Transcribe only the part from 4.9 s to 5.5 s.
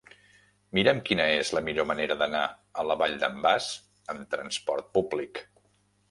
públic.